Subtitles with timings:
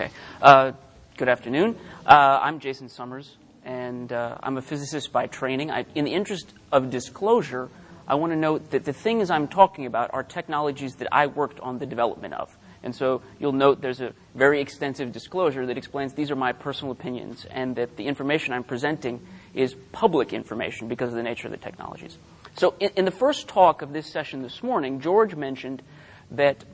[0.00, 0.12] Okay.
[0.40, 0.72] Uh,
[1.18, 1.76] good afternoon.
[2.06, 5.70] Uh, I'm Jason Summers, and uh, I'm a physicist by training.
[5.70, 7.68] I, in the interest of disclosure,
[8.08, 11.60] I want to note that the things I'm talking about are technologies that I worked
[11.60, 12.56] on the development of.
[12.82, 16.92] And so you'll note there's a very extensive disclosure that explains these are my personal
[16.92, 19.20] opinions and that the information I'm presenting
[19.52, 22.16] is public information because of the nature of the technologies.
[22.56, 25.82] So in, in the first talk of this session this morning, George mentioned
[26.30, 26.64] that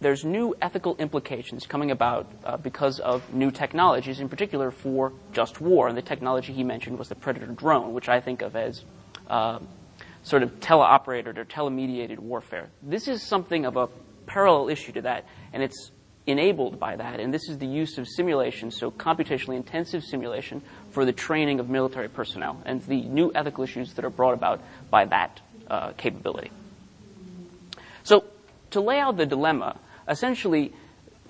[0.00, 5.60] there's new ethical implications coming about uh, because of new technologies, in particular for just
[5.60, 5.88] war.
[5.88, 8.84] And the technology he mentioned was the Predator drone, which I think of as
[9.28, 9.60] uh,
[10.22, 12.70] sort of teleoperated or telemediated warfare.
[12.82, 13.88] This is something of a
[14.26, 15.90] parallel issue to that, and it's
[16.26, 17.20] enabled by that.
[17.20, 21.68] And this is the use of simulation, so computationally intensive simulation, for the training of
[21.68, 26.50] military personnel and the new ethical issues that are brought about by that uh, capability.
[28.02, 28.24] So,
[28.74, 30.72] to lay out the dilemma, essentially,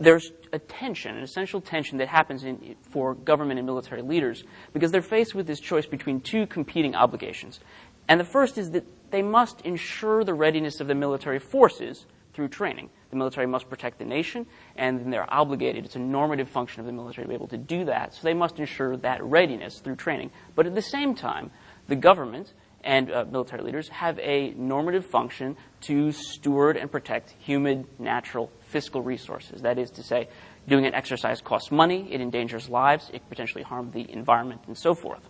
[0.01, 4.91] there's a tension, an essential tension that happens in, for government and military leaders because
[4.91, 7.61] they're faced with this choice between two competing obligations.
[8.09, 12.48] And the first is that they must ensure the readiness of the military forces through
[12.48, 12.91] training.
[13.11, 15.84] The military must protect the nation, and they're obligated.
[15.84, 18.15] It's a normative function of the military to be able to do that.
[18.15, 20.33] So they must ensure that readiness through training.
[20.56, 21.53] But at the same time,
[21.87, 22.53] the government
[22.85, 29.03] and uh, military leaders have a normative function to steward and protect human, natural, fiscal
[29.03, 29.63] resources.
[29.63, 30.29] That is to say,
[30.69, 34.95] doing an exercise costs money, it endangers lives, it potentially harms the environment, and so
[34.95, 35.29] forth.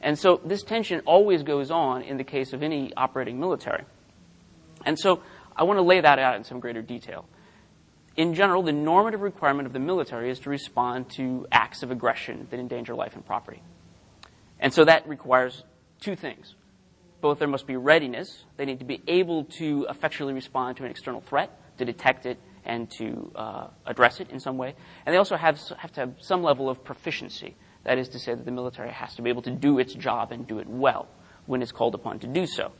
[0.00, 3.84] And so this tension always goes on in the case of any operating military.
[4.86, 5.22] And so
[5.56, 7.26] I want to lay that out in some greater detail.
[8.16, 12.46] In general, the normative requirement of the military is to respond to acts of aggression
[12.50, 13.62] that endanger life and property.
[14.60, 15.64] And so that requires
[16.00, 16.54] two things.
[17.24, 20.90] Both there must be readiness, they need to be able to effectually respond to an
[20.90, 24.74] external threat, to detect it, and to uh, address it in some way.
[25.06, 27.56] And they also have, have to have some level of proficiency.
[27.84, 30.32] That is to say that the military has to be able to do its job
[30.32, 31.08] and do it well
[31.46, 32.72] when it's called upon to do so.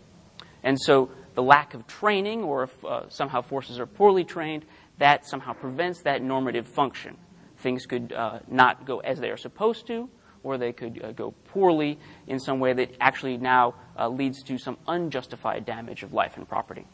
[0.63, 4.67] And so the lack of training, or if uh, somehow forces are poorly trained,
[4.99, 7.17] that somehow prevents that normative function.
[7.57, 10.11] Things could uh, not go as they are supposed to,
[10.45, 14.59] or they could uh, go poorly in some way that actually now uh, leads to
[14.59, 16.87] some unjustified damage of life and property.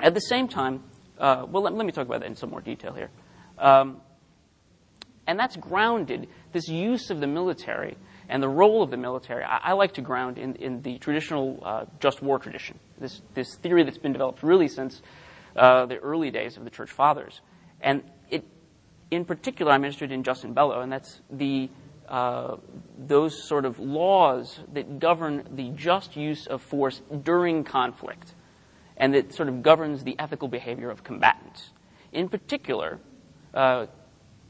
[0.00, 0.82] At the same time,
[1.18, 3.10] uh, well, let, let, me talk about that in some more detail here.
[3.58, 4.00] Um,
[5.26, 7.96] and that's grounded, this use of the military
[8.28, 11.62] and the role of the military, I, I like to ground in, in the traditional
[11.62, 15.02] uh, just war tradition, this, this theory that's been developed really since
[15.54, 17.40] uh, the early days of the Church Fathers.
[17.80, 18.44] And it,
[19.10, 21.68] in particular, I'm interested in jus in bello, and that's the,
[22.12, 22.56] uh,
[22.98, 28.34] those sort of laws that govern the just use of force during conflict
[28.98, 31.70] and that sort of governs the ethical behavior of combatants.
[32.12, 33.00] In particular,
[33.54, 33.86] uh,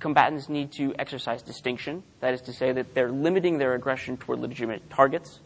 [0.01, 2.03] combatants need to exercise distinction.
[2.19, 5.39] That is to say, that they're limiting their aggression toward legitimate targets,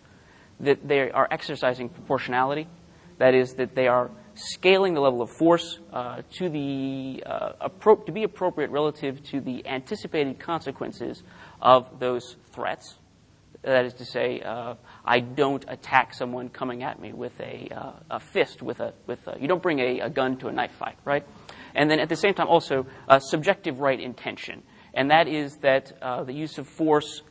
[0.61, 2.67] that they are exercising proportionality.
[3.19, 8.05] That is, that they are scaling the level of force uh, to, the, uh, appro-
[8.07, 11.23] to be appropriate relative to the anticipated consequences
[11.61, 12.97] of those threats.
[13.63, 17.93] That is to say, uh, I don't attack someone coming at me with a, uh,
[18.11, 20.73] a fist, with a, with a, you don't bring a, a, gun to a knife
[20.73, 21.27] fight, right?
[21.75, 22.87] And then at the same time, also
[23.19, 24.63] subjective right intention.
[24.95, 27.23] And that is that uh, the use of force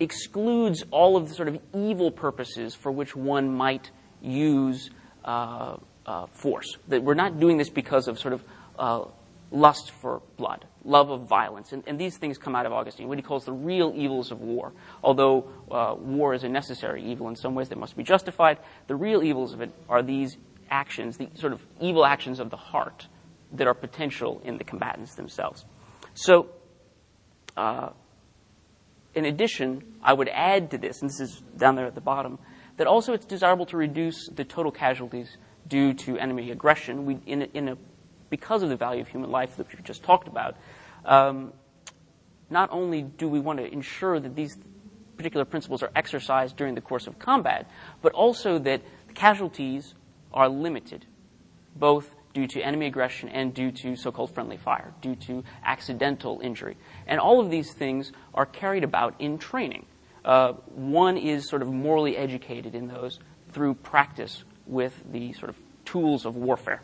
[0.00, 3.90] excludes all of the sort of evil purposes for which one might
[4.20, 4.90] use
[5.24, 5.76] uh,
[6.06, 6.76] uh, force.
[6.88, 8.44] That we're not doing this because of sort of
[8.78, 9.04] uh,
[9.50, 11.72] lust for blood, love of violence.
[11.72, 14.40] And, and, these things come out of Augustine, what he calls the real evils of
[14.40, 14.72] war.
[15.04, 18.96] Although uh, war is a necessary evil in some ways that must be justified, the
[18.96, 20.36] real evils of it are these
[20.70, 23.06] actions, the sort of evil actions of the heart
[23.52, 25.66] that are potential in the combatants themselves.
[26.14, 26.48] So,
[27.56, 27.90] uh,
[29.14, 32.38] in addition, I would add to this, and this is down there at the bottom,
[32.78, 35.36] that also it's desirable to reduce the total casualties
[35.72, 37.06] due to enemy aggression.
[37.06, 37.78] We, in, a, in a
[38.28, 40.54] because of the value of human life that we've just talked about,
[41.06, 41.54] um,
[42.50, 44.58] not only do we want to ensure that these
[45.16, 47.70] particular principles are exercised during the course of combat,
[48.02, 48.82] but also that
[49.14, 49.94] casualties
[50.30, 51.06] are limited,
[51.74, 56.38] both due to enemy aggression and due to so called friendly fire, due to accidental
[56.42, 56.76] injury.
[57.06, 59.86] And all of these things are carried about in training.
[60.22, 63.20] Uh, one is sort of morally educated in those
[63.52, 66.82] through practice with the sort of tools of warfare.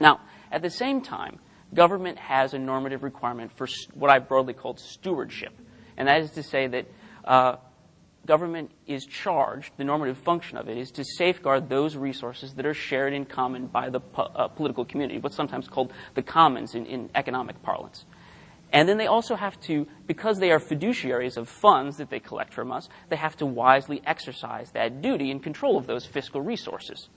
[0.00, 1.38] Now, at the same time,
[1.74, 5.52] government has a normative requirement for what I've broadly called stewardship.
[5.96, 6.86] And that is to say that
[7.24, 7.56] uh,
[8.26, 12.74] government is charged, the normative function of it is to safeguard those resources that are
[12.74, 16.86] shared in common by the po- uh, political community, what's sometimes called the commons in,
[16.86, 18.04] in economic parlance.
[18.72, 22.54] And then they also have to, because they are fiduciaries of funds that they collect
[22.54, 27.08] from us, they have to wisely exercise that duty in control of those fiscal resources.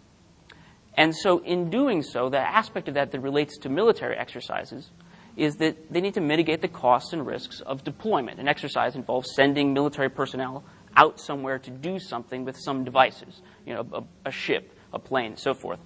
[0.97, 4.92] And so, in doing so, the aspect of that that relates to military exercises
[5.36, 8.39] is that they need to mitigate the costs and risks of deployment.
[8.39, 10.63] An exercise involves sending military personnel
[10.95, 15.36] out somewhere to do something with some devices, you know, a, a ship, a plane,
[15.36, 15.80] so forth.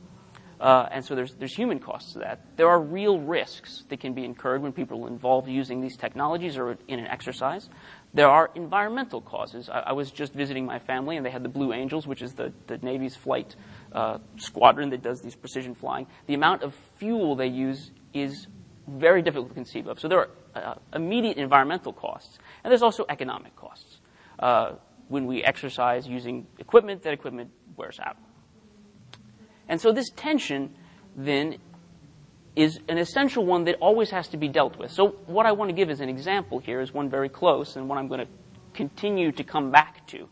[0.59, 2.45] Uh, and so there's, there's human costs to that.
[2.57, 6.57] There are real risks that can be incurred when people are involved using these technologies
[6.57, 7.69] or in an exercise.
[8.13, 9.69] There are environmental causes.
[9.69, 12.33] I, I was just visiting my family, and they had the Blue Angels, which is
[12.33, 13.55] the, the Navy's flight
[13.91, 16.07] uh, squadron that does these precision flying.
[16.25, 18.47] The amount of fuel they use is
[18.87, 19.99] very difficult to conceive of.
[19.99, 23.99] So there are uh, immediate environmental costs, and there's also economic costs.
[24.39, 24.73] Uh,
[25.07, 28.17] when we exercise using equipment, that equipment wears out.
[29.67, 30.75] And so this tension
[31.15, 31.57] then
[32.55, 34.91] is an essential one that always has to be dealt with.
[34.91, 37.87] So what I want to give as an example here is one very close and
[37.87, 38.27] one I'm going to
[38.73, 40.27] continue to come back to.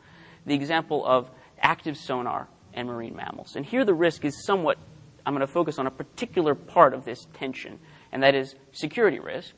[0.45, 1.29] The example of
[1.61, 3.55] active sonar and marine mammals.
[3.55, 4.77] And here the risk is somewhat,
[5.25, 7.79] I'm going to focus on a particular part of this tension,
[8.11, 9.55] and that is security risk.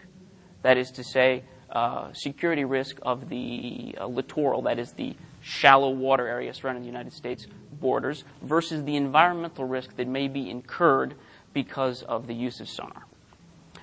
[0.62, 5.90] That is to say, uh, security risk of the uh, littoral, that is the shallow
[5.90, 7.46] water area surrounding the United States
[7.80, 11.14] borders, versus the environmental risk that may be incurred
[11.54, 13.06] because of the use of sonar.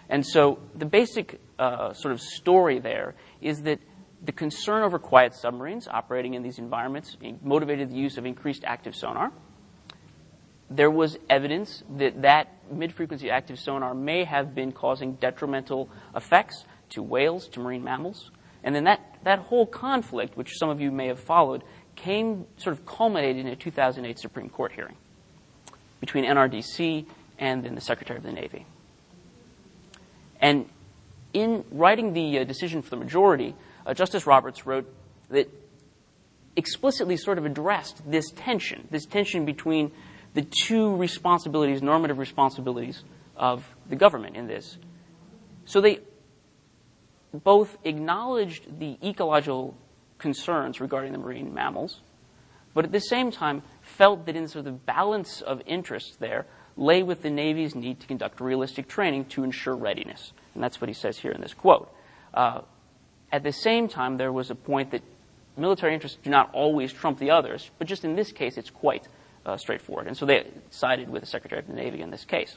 [0.08, 3.80] And so the basic uh, sort of story there is that
[4.22, 8.94] the concern over quiet submarines operating in these environments motivated the use of increased active
[8.94, 9.32] sonar.
[10.70, 17.02] There was evidence that that mid-frequency active sonar may have been causing detrimental effects to
[17.02, 18.30] whales, to marine mammals.
[18.64, 21.62] And then that, that whole conflict, which some of you may have followed,
[21.94, 24.96] came sort of culminated in a 2008 Supreme Court hearing
[26.00, 27.06] between NRDC
[27.38, 28.66] and then the Secretary of the Navy.
[30.40, 30.68] And
[31.32, 33.54] in writing the uh, decision for the majority,
[33.84, 34.92] uh, Justice Roberts wrote
[35.30, 35.50] that
[36.56, 39.92] explicitly sort of addressed this tension, this tension between
[40.34, 43.02] the two responsibilities, normative responsibilities
[43.36, 44.78] of the government in this.
[45.66, 46.00] So they
[47.32, 49.76] both acknowledged the ecological
[50.18, 52.00] concerns regarding the marine mammals,
[52.72, 56.46] but at the same time felt that in sort of the balance of interests there
[56.76, 60.32] lay with the Navy's need to conduct realistic training to ensure readiness.
[60.54, 61.90] And that's what he says here in this quote.
[62.34, 62.60] Uh,
[63.32, 65.02] at the same time, there was a point that
[65.56, 69.08] military interests do not always trump the others, but just in this case, it's quite
[69.44, 70.06] uh, straightforward.
[70.06, 72.56] And so they sided with the Secretary of the Navy in this case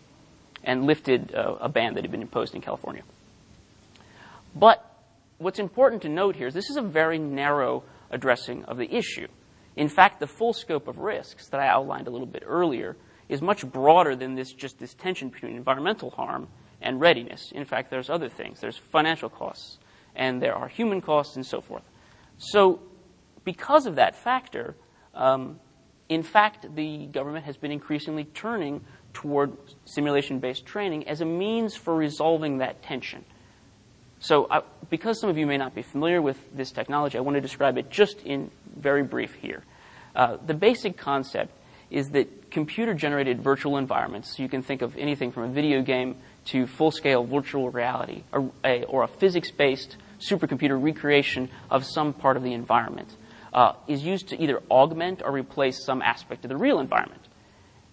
[0.63, 3.03] and lifted uh, a ban that had been imposed in California.
[4.55, 4.85] But
[5.37, 9.27] what's important to note here is this is a very narrow addressing of the issue.
[9.75, 12.97] In fact, the full scope of risks that I outlined a little bit earlier
[13.29, 16.47] is much broader than this just this tension between environmental harm
[16.81, 17.51] and readiness.
[17.53, 18.59] In fact, there's other things.
[18.59, 19.77] There's financial costs,
[20.15, 21.83] and there are human costs, and so forth.
[22.37, 22.81] So,
[23.43, 24.75] because of that factor,
[25.13, 25.59] um,
[26.07, 28.81] in fact, the government has been increasingly turning
[29.13, 29.55] toward
[29.85, 33.23] simulation based training as a means for resolving that tension.
[34.19, 37.35] So, I, because some of you may not be familiar with this technology, I want
[37.35, 39.63] to describe it just in very brief here.
[40.15, 41.51] Uh, the basic concept
[41.89, 45.81] is that computer generated virtual environments, so you can think of anything from a video
[45.81, 51.85] game to full scale virtual reality, or a, or a physics based supercomputer recreation of
[51.85, 53.15] some part of the environment,
[53.53, 57.21] uh, is used to either augment or replace some aspect of the real environment.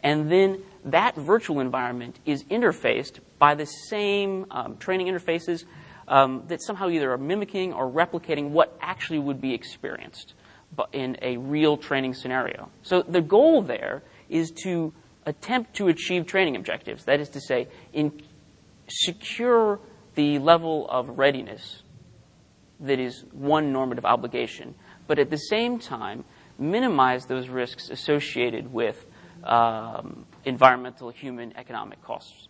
[0.03, 5.65] And then that virtual environment is interfaced by the same um, training interfaces
[6.07, 10.35] um, that somehow either are mimicking or replicating what actually would be experienced
[10.93, 12.71] in a real training scenario.
[12.83, 14.93] So the goal there is to
[15.25, 17.05] attempt to achieve training objectives.
[17.05, 18.23] That is to say, in
[18.89, 19.81] secure
[20.15, 21.83] the level of readiness
[22.81, 24.75] that is one normative obligation,
[25.07, 26.25] but at the same time
[26.59, 29.07] minimize those risks associated with
[29.45, 32.49] um, environmental, human, economic costs.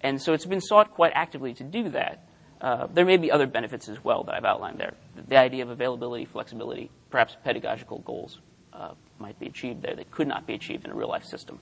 [0.00, 2.26] And so it's been sought quite actively to do that.
[2.62, 4.94] Uh, there may be other benefits as well that I've outlined there.
[5.28, 8.38] The idea of availability, flexibility, perhaps pedagogical goals
[8.72, 11.58] uh, might be achieved there that could not be achieved in a real life system.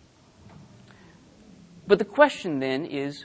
[1.87, 3.25] But the question then is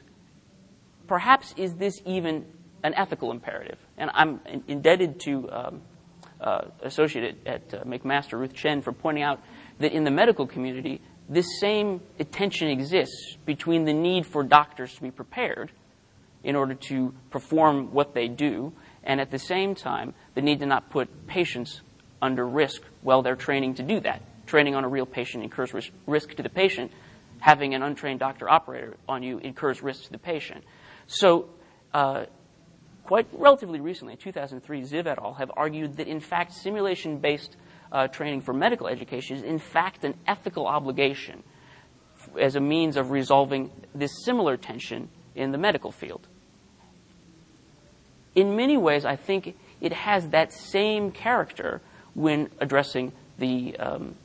[1.05, 2.45] perhaps is this even
[2.81, 3.77] an ethical imperative?
[3.97, 4.39] And I'm
[4.69, 5.81] indebted to um,
[6.39, 9.41] uh, associate at, at uh, McMaster, Ruth Chen, for pointing out
[9.79, 11.99] that in the medical community, this same
[12.31, 15.71] tension exists between the need for doctors to be prepared
[16.45, 18.71] in order to perform what they do,
[19.03, 21.81] and at the same time, the need to not put patients
[22.21, 24.21] under risk while they're training to do that.
[24.45, 25.73] Training on a real patient incurs
[26.05, 26.91] risk to the patient.
[27.39, 30.63] Having an untrained doctor operator on you incurs risk to the patient.
[31.07, 31.49] So,
[31.93, 32.25] uh,
[33.03, 35.33] quite relatively recently, in 2003, Ziv et al.
[35.33, 37.57] have argued that, in fact, simulation based
[37.91, 41.43] uh, training for medical education is, in fact, an ethical obligation
[42.39, 46.27] as a means of resolving this similar tension in the medical field.
[48.35, 51.81] In many ways, I think it has that same character
[52.13, 54.15] when addressing the, um,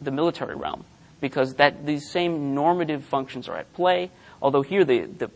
[0.00, 0.84] the military realm,
[1.20, 4.10] because that these same normative functions are at play.
[4.40, 5.30] Although here, the, the,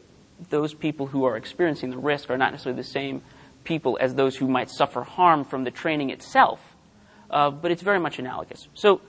[0.51, 3.23] those people who are experiencing the risk are not necessarily the same
[3.65, 6.61] people as those who might suffer harm from the training itself,
[7.31, 8.69] uh, but it's very much analogous.
[8.75, 9.01] So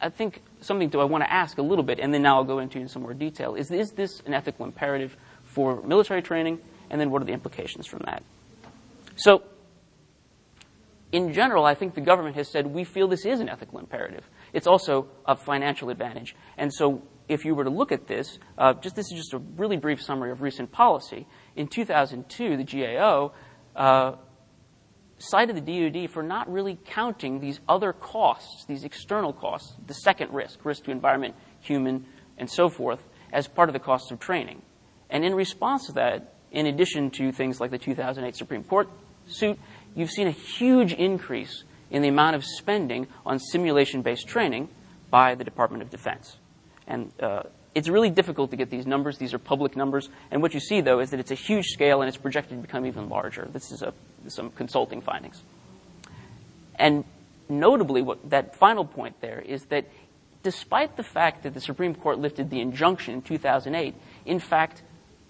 [0.00, 2.44] I think something do I want to ask a little bit, and then now I'll
[2.44, 3.54] go into in some more detail.
[3.54, 6.60] Is, is this an ethical imperative for military training,
[6.94, 8.22] and then what are the implications from that?
[9.16, 9.42] So,
[11.10, 14.22] in general, I think the government has said we feel this is an ethical imperative.
[14.52, 16.36] It's also a financial advantage.
[16.56, 19.38] And so, if you were to look at this, uh, just this is just a
[19.38, 21.26] really brief summary of recent policy.
[21.56, 23.32] In 2002, the GAO
[23.74, 24.12] uh,
[25.18, 30.32] cited the DoD for not really counting these other costs, these external costs, the second
[30.32, 32.06] risk, risk to environment, human,
[32.38, 34.62] and so forth, as part of the cost of training.
[35.10, 38.88] And in response to that, in addition to things like the 2008 Supreme Court
[39.26, 39.58] suit,
[39.94, 44.68] you've seen a huge increase in the amount of spending on simulation based training
[45.10, 46.36] by the Department of Defense.
[46.86, 47.44] And uh,
[47.74, 49.18] it's really difficult to get these numbers.
[49.18, 50.08] These are public numbers.
[50.30, 52.62] And what you see, though, is that it's a huge scale and it's projected to
[52.62, 53.48] become even larger.
[53.52, 53.92] This is a,
[54.28, 55.42] some consulting findings.
[56.76, 57.04] And
[57.48, 59.86] notably, what, that final point there is that
[60.42, 63.94] despite the fact that the Supreme Court lifted the injunction in 2008,
[64.26, 64.82] in fact,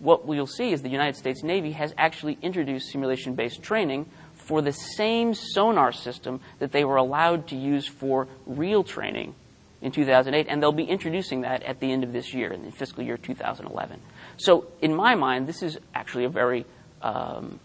[0.04, 4.61] what we'll see is the United States Navy has actually introduced simulation based training for
[4.61, 9.34] the same sonar system that they were allowed to use for real training
[9.80, 12.70] in 2008, and they'll be introducing that at the end of this year, in the
[12.70, 14.00] fiscal year 2011.
[14.37, 16.66] So, in my mind, this is actually a very
[17.02, 17.58] um,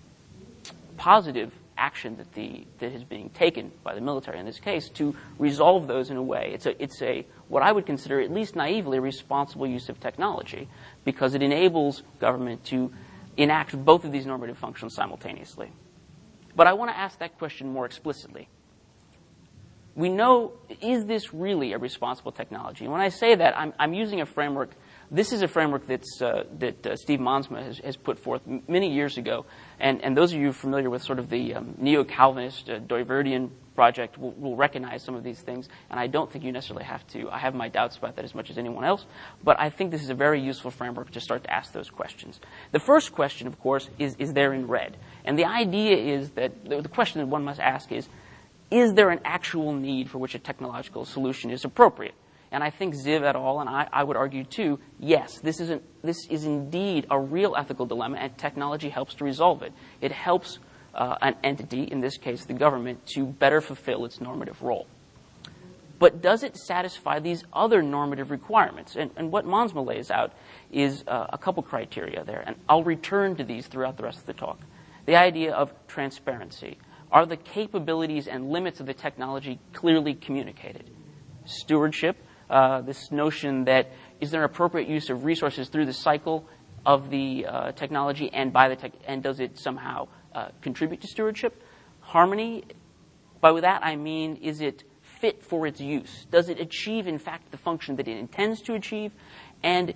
[0.98, 5.16] positive action that, the, that is being taken by the military in this case to
[5.38, 6.52] resolve those in a way.
[6.54, 10.00] It's a, it's a what I would consider, at least naively, a responsible use of
[10.00, 10.68] technology
[11.06, 12.92] because it enables government to
[13.38, 15.72] enact both of these normative functions simultaneously.
[16.56, 18.50] But I want to ask that question more explicitly
[20.00, 22.86] we know, is this really a responsible technology?
[22.86, 24.72] And when I say that, I'm, I'm using a framework.
[25.12, 28.62] This is a framework that's, uh, that uh, Steve Monsma has, has, put forth m-
[28.68, 29.46] many years ago.
[29.80, 33.50] And, and those of you familiar with sort of the um, neo Calvinist uh, Dooyeweerdian
[33.74, 35.68] project will, will, recognize some of these things.
[35.90, 37.28] And I don't think you necessarily have to.
[37.32, 39.06] I have my doubts about that as much as anyone else.
[39.44, 42.40] But I think this is a very useful framework to start to ask those questions.
[42.72, 44.96] The first question, of course, is, is there in red.
[45.26, 48.08] And the idea is that the, the question that one must ask is
[48.70, 52.14] is there an actual need for which a technological solution is appropriate?
[52.52, 55.70] And I think Ziv et al., and I, I would argue too, yes, this is,
[55.70, 59.72] an, this is indeed a real ethical dilemma, and technology helps to resolve it.
[60.02, 60.58] It helps
[60.96, 64.88] uh, an entity, in this case the government, to better fulfill its normative role.
[66.00, 68.96] But does it satisfy these other normative requirements?
[68.96, 70.34] And, and what Monsma lays out
[70.72, 74.26] is uh, a couple criteria there, and I'll return to these throughout the rest of
[74.26, 74.60] the talk.
[75.06, 76.78] The idea of transparency,
[77.12, 80.90] are the capabilities and limits of the technology clearly communicated?
[81.46, 82.16] Stewardship,
[82.50, 86.48] uh, this notion that is there an appropriate use of resources through the cycle
[86.86, 91.08] of the uh, technology and by the tech, and does it somehow uh, contribute to
[91.08, 91.62] stewardship?
[92.00, 92.64] Harmony,
[93.42, 96.26] by that I mean, is it fit for its use?
[96.32, 99.12] Does it achieve, in fact, the function that it intends to achieve?
[99.62, 99.94] And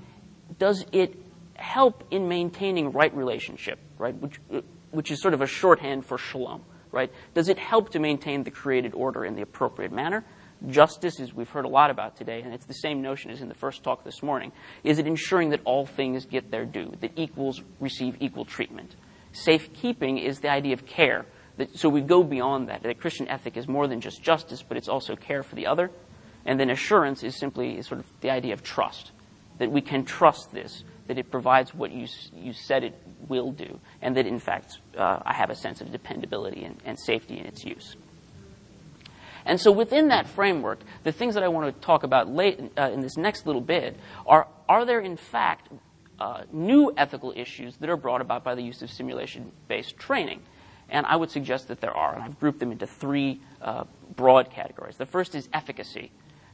[0.60, 1.18] does it
[1.56, 6.18] help in maintaining right relationship, right, which, uh, which is sort of a shorthand for
[6.18, 6.64] shalom?
[6.94, 7.12] right?
[7.34, 10.24] Does it help to maintain the created order in the appropriate manner?
[10.70, 13.50] Justice, as we've heard a lot about today, and it's the same notion as in
[13.50, 14.52] the first talk this morning,
[14.84, 18.96] is it ensuring that all things get their due, that equals receive equal treatment.
[19.34, 21.26] Safekeeping is the idea of care.
[21.58, 22.84] That, so we go beyond that.
[22.84, 25.92] That Christian ethic is more than just justice, but it's also care for the other.
[26.46, 29.12] And then assurance is simply sort of the idea of trust,
[29.58, 32.96] that we can trust this, that it provides what you, you said it
[33.28, 37.00] will do, and that in fact uh, I have a sense of dependability and, and
[37.00, 37.96] safety in its use.
[39.46, 42.92] And so within that framework, the things that I want to talk about late, uh,
[42.92, 45.70] in this next little bit are are there in fact
[46.20, 50.42] uh, new ethical issues that are brought about by the use of simulation based training?
[50.90, 53.86] And I would suggest that there are, and I've grouped them into three uh,
[54.16, 54.98] broad categories.
[54.98, 56.12] The first is efficacy.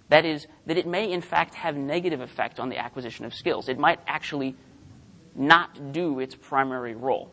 [0.10, 3.70] That is, that it may in fact have negative effect on the acquisition of skills.
[3.70, 4.56] It might actually
[5.36, 7.32] not do its primary role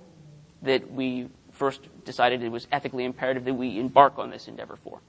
[0.62, 5.00] that we first decided it was ethically imperative that we embark on this endeavor for.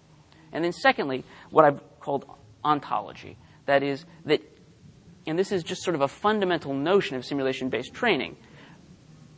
[0.52, 2.26] And then, secondly, what I've called
[2.64, 3.38] ontology.
[3.66, 4.42] That is, that,
[5.26, 8.38] and this is just sort of a fundamental notion of simulation based training,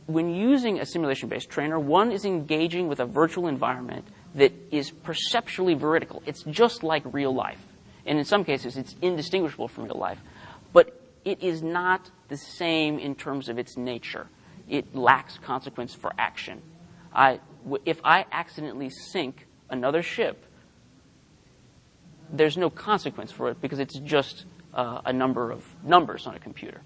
[0.06, 4.90] when using a simulation based trainer, one is engaging with a virtual environment that is
[4.90, 6.22] perceptually veridical.
[6.26, 7.60] It's just like real life.
[8.06, 10.20] And in some cases, it's indistinguishable from real life.
[10.72, 14.26] But it is not the same in terms of its nature.
[14.68, 16.62] It lacks consequence for action.
[17.12, 17.40] I,
[17.84, 20.44] if I accidentally sink another ship,
[22.32, 24.44] there's no consequence for it because it's just
[24.74, 26.82] uh, a number of numbers on a computer.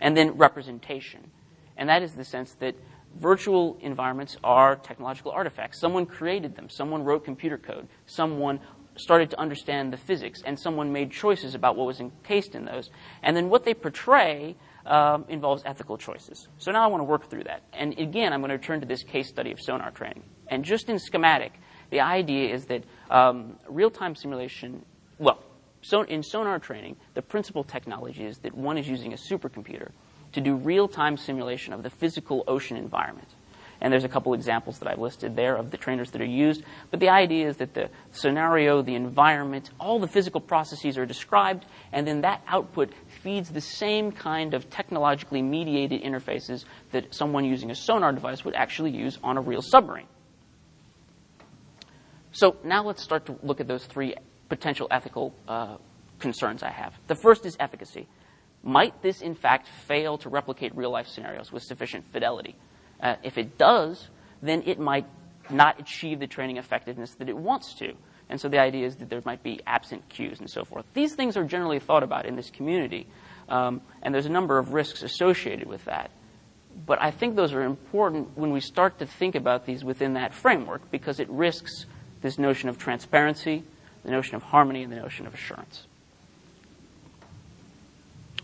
[0.00, 1.30] And then representation.
[1.76, 2.74] And that is the sense that
[3.18, 5.80] virtual environments are technological artifacts.
[5.80, 8.60] Someone created them, someone wrote computer code, someone
[8.96, 12.90] started to understand the physics, and someone made choices about what was encased in those.
[13.22, 16.48] And then what they portray um, involves ethical choices.
[16.58, 17.62] So now I want to work through that.
[17.72, 20.22] And again, I'm going to return to this case study of sonar training.
[20.48, 21.52] And just in schematic,
[21.94, 24.84] the idea is that um, real time simulation,
[25.18, 25.38] well,
[25.80, 29.92] so in sonar training, the principal technology is that one is using a supercomputer
[30.32, 33.28] to do real time simulation of the physical ocean environment.
[33.80, 36.64] And there's a couple examples that I've listed there of the trainers that are used.
[36.90, 41.64] But the idea is that the scenario, the environment, all the physical processes are described,
[41.92, 47.70] and then that output feeds the same kind of technologically mediated interfaces that someone using
[47.70, 50.08] a sonar device would actually use on a real submarine.
[52.34, 54.16] So now let's start to look at those three
[54.48, 55.76] potential ethical uh,
[56.18, 56.92] concerns I have.
[57.06, 58.08] The first is efficacy.
[58.64, 62.56] Might this, in fact, fail to replicate real life scenarios with sufficient fidelity?
[63.00, 64.08] Uh, if it does,
[64.42, 65.06] then it might
[65.48, 67.94] not achieve the training effectiveness that it wants to.
[68.28, 70.86] And so the idea is that there might be absent cues and so forth.
[70.92, 73.06] These things are generally thought about in this community,
[73.48, 76.10] um, and there's a number of risks associated with that.
[76.84, 80.34] But I think those are important when we start to think about these within that
[80.34, 81.86] framework because it risks
[82.24, 83.62] this notion of transparency,
[84.02, 85.86] the notion of harmony, and the notion of assurance.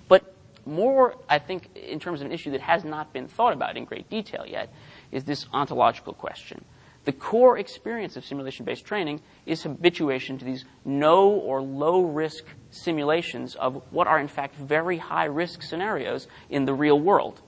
[0.06, 0.34] But
[0.66, 3.86] more, I think, in terms of an issue that has not been thought about in
[3.86, 4.70] great detail yet,
[5.10, 6.62] is this ontological question.
[7.06, 12.44] The core experience of simulation based training is habituation to these no or low risk
[12.70, 17.40] simulations of what are, in fact, very high risk scenarios in the real world.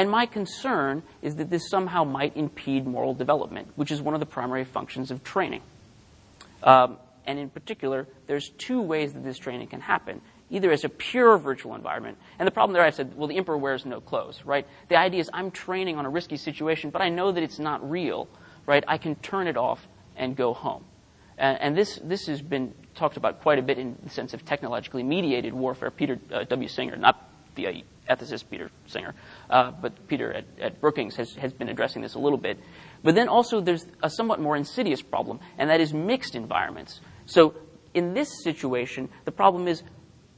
[0.00, 4.20] And my concern is that this somehow might impede moral development, which is one of
[4.20, 5.60] the primary functions of training.
[6.62, 10.88] Um, and in particular, there's two ways that this training can happen either as a
[10.88, 12.16] pure virtual environment.
[12.38, 14.66] And the problem there, I said, well, the emperor wears no clothes, right?
[14.88, 17.88] The idea is I'm training on a risky situation, but I know that it's not
[17.88, 18.26] real,
[18.64, 18.82] right?
[18.88, 19.86] I can turn it off
[20.16, 20.82] and go home.
[21.36, 24.46] And, and this, this has been talked about quite a bit in the sense of
[24.46, 25.90] technologically mediated warfare.
[25.90, 26.68] Peter uh, W.
[26.68, 27.72] Singer, not the uh,
[28.08, 29.14] ethicist Peter Singer,
[29.48, 32.58] uh, but Peter at, at Brookings has, has been addressing this a little bit.
[33.02, 37.00] But then also there's a somewhat more insidious problem, and that is mixed environments.
[37.26, 37.54] So
[37.94, 39.82] in this situation, the problem is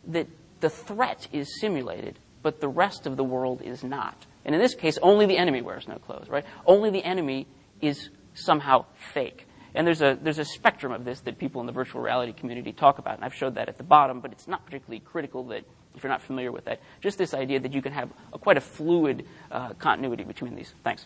[0.08, 0.26] that
[0.60, 4.26] the threat is simulated, but the rest of the world is not.
[4.44, 6.44] And in this case, only the enemy wears no clothes, right?
[6.66, 7.46] Only the enemy
[7.80, 9.46] is somehow fake.
[9.74, 12.72] And there's a, there's a spectrum of this that people in the virtual reality community
[12.72, 15.64] talk about, and I've showed that at the bottom, but it's not particularly critical that,
[15.94, 18.56] if you're not familiar with that, just this idea that you can have a, quite
[18.56, 20.72] a fluid uh, continuity between these.
[20.84, 21.04] Thanks.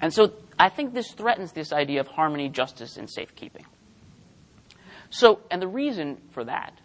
[0.00, 3.66] And so I think this threatens this idea of harmony, justice, and safekeeping.
[5.10, 6.78] So, and the reason for that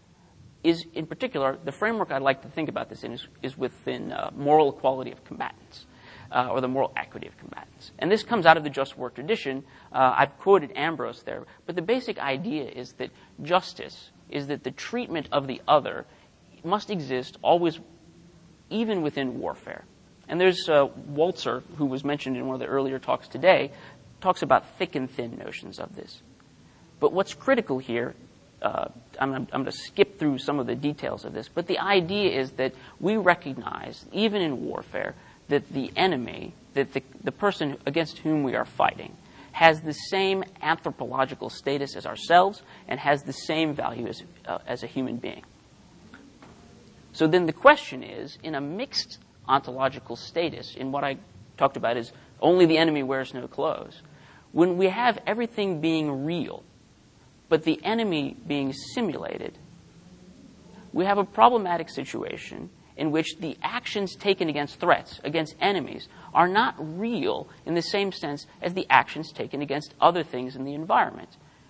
[0.64, 4.12] is, in particular, the framework I'd like to think about this in is, is within
[4.12, 5.86] uh, moral equality of combatants.
[6.32, 7.92] Uh, or the moral equity of combatants.
[8.00, 9.64] And this comes out of the just war tradition.
[9.94, 13.12] Uh, I've quoted Ambrose there, but the basic idea is that
[13.44, 16.08] justice is that the treatment of the other
[16.66, 17.80] must exist always,
[18.70, 19.86] even within warfare.
[20.28, 23.72] And there's uh, Walzer, who was mentioned in one of the earlier talks today,
[24.22, 26.22] talks about thick and thin notions of this.
[27.00, 28.16] But what's critical here
[28.62, 28.88] uh,
[29.20, 32.40] I'm, I'm going to skip through some of the details of this, but the idea
[32.40, 35.16] is that we recognize, even in warfare,
[35.50, 39.16] that the enemy, that the, the person against whom we are fighting,
[39.52, 44.84] has the same anthropological status as ourselves and has the same value as, uh, as
[44.84, 45.44] a human being.
[47.16, 51.18] So then the question is in a mixed ontological status, in what I
[51.58, 54.02] talked about is only the enemy wears no clothes,
[54.52, 56.64] when we have everything being real,
[57.48, 59.58] but the enemy being simulated,
[60.92, 66.50] we have a problematic situation in which the actions taken against threats, against enemies, are
[66.50, 70.74] not real in the same sense as the actions taken against other things in the
[70.74, 71.30] environment.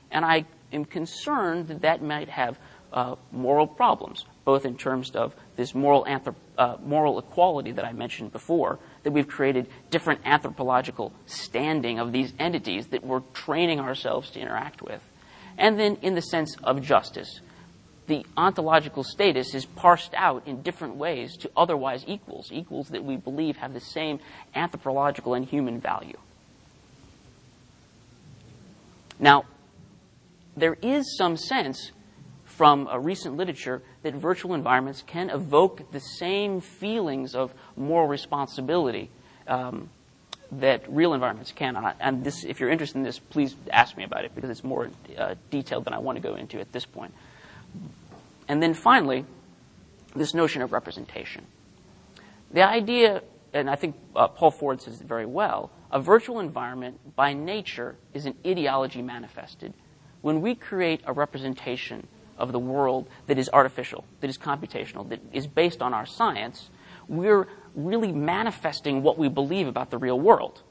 [0.09, 2.57] And I am concerned that that might have
[2.91, 7.91] uh, moral problems, both in terms of this moral, anthrop- uh, moral equality that I
[7.91, 14.29] mentioned before, that we've created different anthropological standing of these entities that we're training ourselves
[14.31, 15.01] to interact with
[15.57, 17.41] and then in the sense of justice.
[18.07, 23.17] the ontological status is parsed out in different ways to otherwise equals, equals that we
[23.17, 24.19] believe have the same
[24.53, 26.17] anthropological and human value.
[29.19, 29.45] Now,
[30.55, 31.91] there is some sense
[32.57, 39.09] from a recent literature that virtual environments can evoke the same feelings of moral responsibility
[39.47, 39.89] um,
[40.51, 41.97] that real environments cannot.
[41.99, 44.89] And this, if you're interested in this, please ask me about it because it's more
[45.17, 47.13] uh, detailed than I want to go into at this point.
[48.47, 49.25] And then finally,
[50.15, 51.45] this notion of representation.
[52.51, 53.21] The idea,
[53.53, 57.97] and I think uh, Paul Ford says it very well, a virtual environment by nature
[58.13, 59.73] is an ideology manifested.
[60.21, 65.21] When we create a representation of the world that is artificial, that is computational, that
[65.31, 66.69] is based on our science,
[67.07, 70.63] we're really manifesting what we believe about the real world.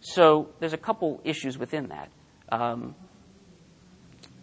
[0.00, 2.10] So there's a couple issues within that.
[2.50, 2.94] Um,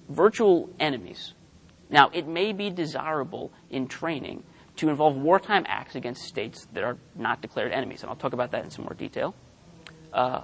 [0.09, 1.33] virtual enemies.
[1.89, 4.43] Now, it may be desirable in training
[4.77, 8.51] to involve wartime acts against states that are not declared enemies, and I'll talk about
[8.51, 9.35] that in some more detail.
[10.13, 10.41] Uh,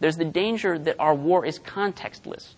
[0.00, 2.54] there's the danger that our war is contextless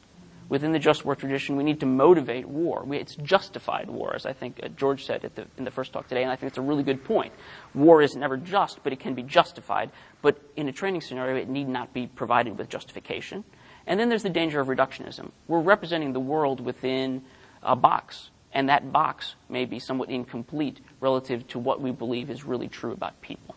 [0.49, 2.83] within the just war tradition, we need to motivate war.
[2.85, 6.09] We, it's justified war, as I think uh, George said the, in the first talk
[6.09, 7.33] today, and I think it's a really good point.
[7.75, 9.91] War is never just, but it can be justified.
[10.23, 13.45] But in a training scenario, it need not be provided with justification.
[13.87, 15.31] And then there's the danger of reductionism.
[15.49, 17.23] We're representing the world within
[17.63, 22.45] a box, and that box may be somewhat incomplete relative to what we believe is
[22.45, 23.55] really true about people.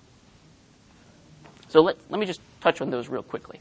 [1.70, 3.60] So let, let me just touch on those real quickly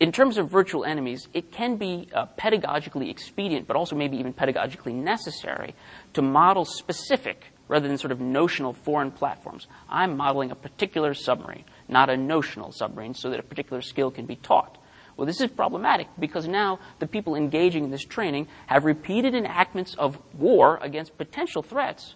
[0.00, 4.32] in terms of virtual enemies, it can be uh, pedagogically expedient, but also maybe even
[4.32, 5.74] pedagogically necessary
[6.14, 9.68] to model specific rather than sort of notional foreign platforms.
[9.90, 14.24] I'm modeling a particular submarine, not a notional submarine, so that a particular skill can
[14.24, 14.78] be taught.
[15.16, 19.94] Well, this is problematic because now the people engaging in this training have repeated enactments
[19.96, 22.14] of war against potential threats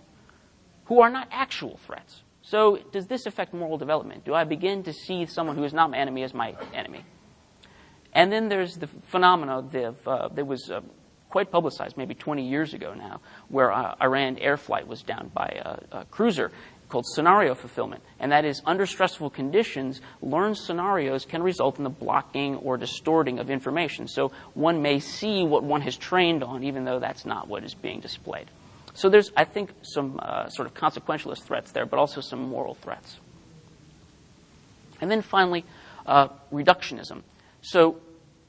[0.87, 2.23] who are not actual threats.
[2.41, 4.25] So, does this affect moral development?
[4.25, 7.05] Do I begin to see someone who is not my enemy as my enemy?
[8.15, 10.81] And then there's the phenomena that, uh, that was uh,
[11.31, 15.47] quite publicized maybe 20 years ago now, where uh, Iran air flight was down by
[15.93, 16.53] a, a, cruiser
[16.89, 18.05] called scenario fulfillment.
[18.21, 23.41] And that is, under stressful conditions, learned scenarios can result in the blocking or distorting
[23.41, 24.07] of information.
[24.07, 27.75] So one may see what one has trained on, even though that's not what is
[27.75, 28.47] being displayed.
[28.95, 32.75] So there's, I think, some uh, sort of consequentialist threats there, but also some moral
[32.77, 33.19] threats.
[35.01, 35.65] And then finally,
[36.07, 37.23] uh, reductionism.
[37.61, 38.01] So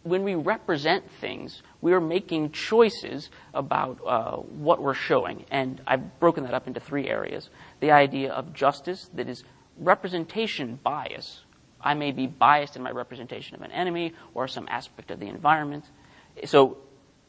[0.05, 5.45] when we represent things, we are making choices about uh, what we're showing.
[5.49, 7.49] And I've broken that up into three areas.
[7.79, 9.43] The idea of justice, that is
[9.79, 11.41] representation bias.
[11.81, 15.25] I may be biased in my representation of an enemy or some aspect of the
[15.25, 15.85] environment.
[16.45, 16.77] So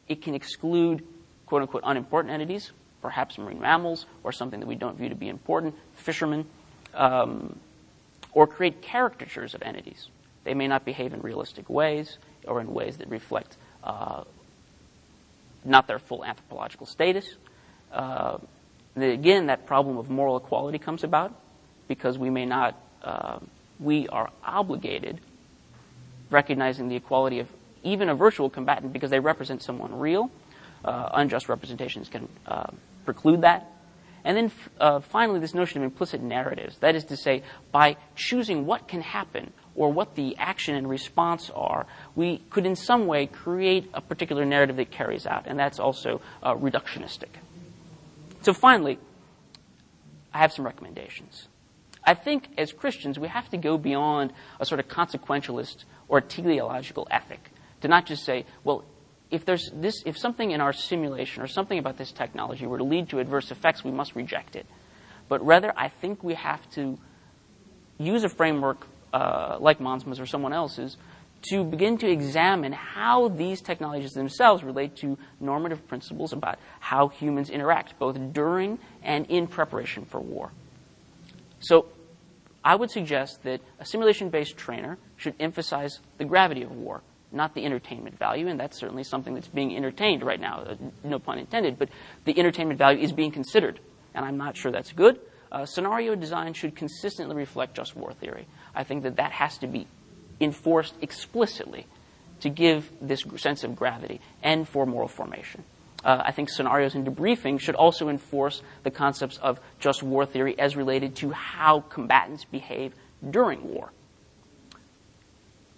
[0.07, 1.03] it can exclude
[1.47, 5.29] quote unquote unimportant entities, perhaps marine mammals or something that we don't view to be
[5.29, 6.45] important, fishermen,
[6.93, 7.57] um,
[8.33, 10.09] or create caricatures of entities.
[10.43, 14.23] They may not behave in realistic ways or in ways that reflect uh,
[15.65, 17.35] not their full anthropological status.
[17.91, 18.37] Uh,
[18.95, 21.33] again, that problem of moral equality comes about
[21.87, 23.39] because we may not, uh,
[23.79, 25.19] we are obligated,
[26.29, 27.47] recognizing the equality of
[27.83, 30.29] even a virtual combatant because they represent someone real.
[30.83, 32.67] Uh, unjust representations can uh,
[33.05, 33.71] preclude that.
[34.23, 36.77] And then uh, finally, this notion of implicit narratives.
[36.79, 41.49] That is to say, by choosing what can happen or what the action and response
[41.51, 41.85] are,
[42.15, 46.19] we could in some way create a particular narrative that carries out, and that's also
[46.43, 47.29] uh, reductionistic.
[48.41, 48.97] So finally,
[50.33, 51.47] I have some recommendations.
[52.03, 57.07] I think as Christians, we have to go beyond a sort of consequentialist or teleological
[57.11, 58.83] ethic to not just say, well,
[59.29, 62.83] if there's this, if something in our simulation or something about this technology were to
[62.83, 64.65] lead to adverse effects, we must reject it.
[65.27, 66.97] But rather, I think we have to
[67.99, 70.97] use a framework uh, like Monsma's or someone else's,
[71.49, 77.49] to begin to examine how these technologies themselves relate to normative principles about how humans
[77.49, 80.51] interact, both during and in preparation for war.
[81.59, 81.87] So,
[82.63, 87.53] I would suggest that a simulation based trainer should emphasize the gravity of war, not
[87.53, 91.39] the entertainment value, and that's certainly something that's being entertained right now, uh, no pun
[91.39, 91.87] intended, but
[92.25, 93.79] the entertainment value is being considered,
[94.13, 95.19] and I'm not sure that's good.
[95.49, 98.45] Uh, scenario design should consistently reflect just war theory.
[98.77, 99.87] I think that that has to be
[100.39, 101.87] enforced explicitly
[102.41, 105.63] to give this sense of gravity and for moral formation.
[106.05, 110.57] Uh, I think scenarios and debriefing should also enforce the concepts of just war theory
[110.59, 112.93] as related to how combatants behave
[113.27, 113.91] during war.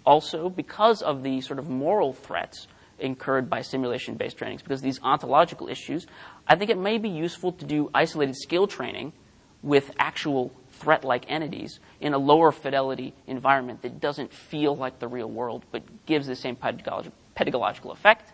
[0.04, 5.00] Also, because of the sort of moral threats, incurred by simulation based trainings because these
[5.02, 6.06] ontological issues,
[6.46, 9.14] I think it may be useful to do isolated skill training
[9.62, 15.06] with actual threat like entities in a lower fidelity environment that doesn't feel like the
[15.06, 18.32] real world but gives the same pedagog- pedagogical effect.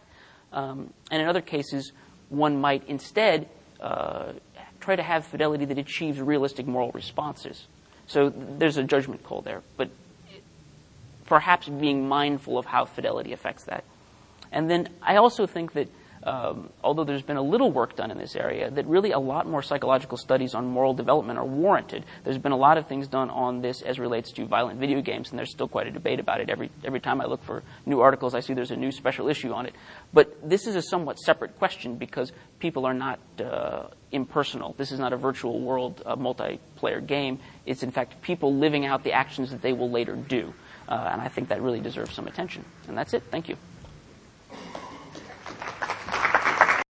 [0.53, 1.93] Um, and in other cases,
[2.29, 3.49] one might instead
[3.81, 4.33] uh,
[4.81, 7.67] try to have fidelity that achieves realistic moral responses.
[8.07, 9.91] So there's a judgment call there, but
[11.27, 13.85] perhaps being mindful of how fidelity affects that.
[14.53, 15.89] And then I also think that
[16.27, 19.47] um, although there's been a little work done in this area, that really a lot
[19.47, 22.05] more psychological studies on moral development are warranted.
[22.25, 25.31] There's been a lot of things done on this as relates to violent video games,
[25.31, 26.51] and there's still quite a debate about it.
[26.51, 29.53] Every, every time I look for new articles, I see there's a new special issue
[29.53, 29.75] on it.
[30.13, 34.75] But this is a somewhat separate question because people are not uh, impersonal.
[34.77, 37.39] This is not a virtual world uh, multiplayer game.
[37.67, 40.53] It's, in fact, people living out the actions that they will later do.
[40.89, 42.65] Uh, and I think that really deserves some attention.
[42.89, 43.23] And that's it.
[43.31, 43.57] Thank you.